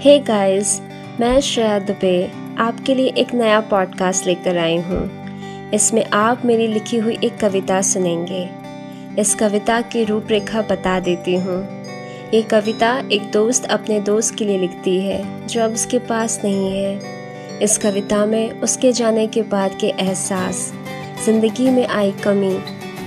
[0.00, 0.80] Hey guys
[1.20, 6.98] मैं श्रेया दुबे आपके लिए एक नया पॉडकास्ट लेकर आई हूँ। इसमें आप मेरी लिखी
[6.98, 8.48] हुई एक कविता सुनेंगे।
[9.20, 11.84] इस कविता की रूपरेखा बता देती हूँ।
[12.34, 16.72] ये कविता एक दोस्त अपने दोस्त के लिए लिखती है, जो अब उसके पास नहीं
[16.72, 20.72] है। इस कविता में उसके जाने के बाद के एहसास,
[21.26, 22.58] ज़िंदगी में आई कमी,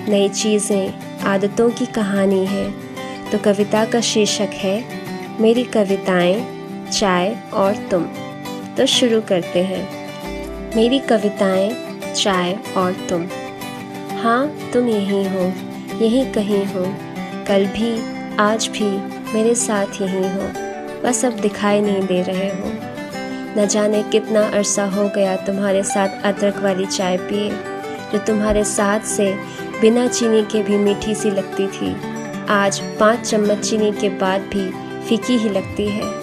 [0.10, 2.72] नई चीज़ें, आदतों की कहानी है।
[3.32, 4.84] तो कविता का शीर्षक है,
[5.42, 6.61] मेरी कविताएँ
[6.92, 8.04] चाय और तुम।
[8.78, 10.10] तो शुरू करते हैं।
[10.76, 13.28] मेरी कविताएँ, चाय और तुम।
[14.18, 15.54] हाँ तुम यहीं हो,
[16.06, 16.96] यहीं कहीं हो।
[17.48, 18.02] कल भी,
[18.38, 18.98] आज भी
[19.34, 20.72] मेरे साथ यहीं हो।
[21.02, 22.74] बस अब दिखाई नहीं दे रहे हो।
[23.58, 27.50] न जाने कितना अरसा हो गया तुम्हारे साथ अदरक वाली चाय पिए,
[28.14, 29.36] जो तुम्हारे साथ से
[29.82, 31.96] बिना चीनी के भी मीठी सी लगती थी।
[32.50, 34.72] आज पाँच चम्मच चीनी के बाद भी
[35.10, 36.21] फीकी ही लगती है।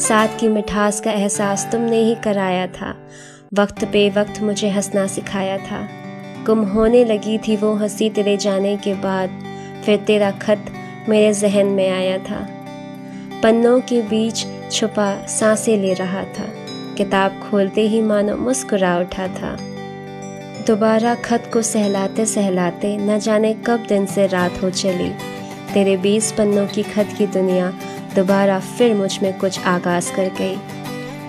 [0.00, 3.08] साथ की मिठास का एहसास तुमने ही कराया था।
[3.54, 5.88] वक्त पे वक्त मुझे हंसना सिखाया था।
[6.46, 9.30] गुम होने लगी थी वो हँसी तेरे जाने के बाद,
[9.84, 10.64] फिर तेरा खत
[11.08, 12.48] मेरे जहन में आया था।
[13.42, 16.44] पन्नों के बीच छुपा साँसें ले रहा था।
[16.94, 19.56] किताब खोलते ही मानो मुस्कुरा उठा था।
[20.66, 25.10] दोबारा खत को सहलाते सहलाते न जाने कब दिन से रात हो चली।
[25.74, 27.72] तेरे बीस पन्नों की खत की दुनिया
[28.14, 30.56] दोबारा फिर मुझमें कुछ आगाज़ कर गई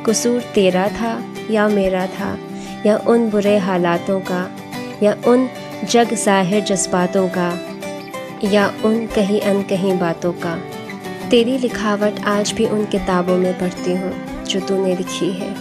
[0.06, 2.38] कसूर तेरा था या मेरा था,
[2.86, 4.50] या उन बुरे हालातों का,
[5.04, 5.50] या उन
[5.84, 7.50] जग ज़ाहिर जज्बातों का,
[8.44, 10.56] या उन कहीं अन कहीं बातों का।
[11.30, 15.56] तेरी लिखावट आज भी उन किताबों में पढ़ती हूँ, जो तूने लिखी है,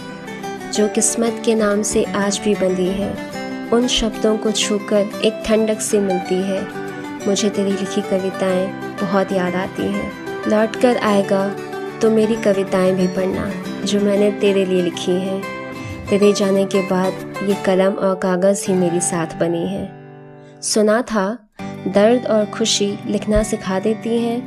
[0.71, 3.13] जो किस्मत के नाम से आज भी बंधी है।
[3.69, 6.61] उन शब्दों को छूकर एक ठंडक से मिलती है।
[7.27, 8.67] मुझे तेरी लिखी कविताएँ
[9.01, 11.47] बहुत याद आती हैं। लौट कर आएगा
[12.01, 13.51] तो मेरी कविताएँ भी पढ़ना,
[13.85, 15.41] जो मैंने तेरे लिए लिखी हैं।
[16.09, 19.89] तेरे जाने के बाद ये कलम और कागज़ ही मेरी साथ बनी है।
[20.63, 21.27] सुना था,
[21.87, 24.41] दर्द और खुशी लिखना सिखा देती हैं,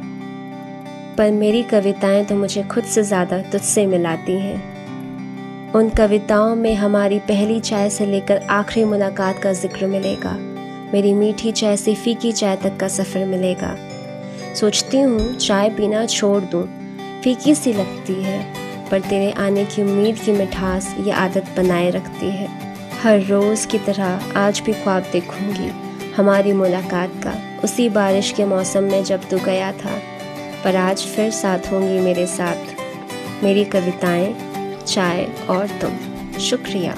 [1.18, 7.18] पर मेरी कविताएँ तो मुझे खुद से ज़्यादा तुझसे मिलाती हैं। उन कविताओं में हमारी
[7.18, 10.36] पहली चाय से लेकर आखिरी मुलाकात का ज़िक्र मिलेगा।
[10.92, 13.76] मेरी मीठी चाय से फीकी चाय तक का सफ़र मिलेगा।
[14.54, 16.66] सोचती हूँ, चाय पीना छोड़ दूँ।
[17.22, 18.54] फीकी सी लगती है,
[18.90, 22.48] पर तेरे आने की उम्मीद की मिठास ये आदत बनाए रखती है।
[23.02, 25.70] हर रोज़ की तरह आज भी ख्वाब देखूँगी
[26.16, 29.98] हमारी मुलाकात का। उसी बारिश के मौसम में जब तू गया था,
[30.64, 34.34] पर आज फिर साथ होंगी मेरे साथ। मेरी कविताएँ,
[34.86, 35.90] चाय और तुम।
[36.40, 36.96] शुक्रिया।